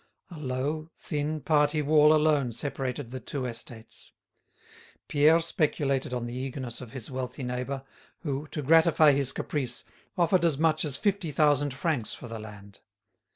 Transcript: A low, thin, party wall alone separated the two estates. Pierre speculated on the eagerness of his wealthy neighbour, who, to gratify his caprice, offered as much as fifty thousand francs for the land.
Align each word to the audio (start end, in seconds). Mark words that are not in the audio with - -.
A 0.31 0.39
low, 0.39 0.89
thin, 0.97 1.41
party 1.41 1.83
wall 1.83 2.11
alone 2.11 2.53
separated 2.53 3.11
the 3.11 3.19
two 3.19 3.45
estates. 3.45 4.11
Pierre 5.07 5.39
speculated 5.41 6.11
on 6.11 6.25
the 6.25 6.33
eagerness 6.33 6.81
of 6.81 6.93
his 6.93 7.11
wealthy 7.11 7.43
neighbour, 7.43 7.83
who, 8.21 8.47
to 8.47 8.63
gratify 8.63 9.11
his 9.11 9.31
caprice, 9.31 9.83
offered 10.17 10.43
as 10.43 10.57
much 10.57 10.83
as 10.85 10.97
fifty 10.97 11.29
thousand 11.29 11.75
francs 11.75 12.15
for 12.15 12.27
the 12.27 12.39
land. 12.39 12.79